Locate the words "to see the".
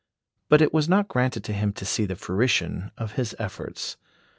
1.73-2.15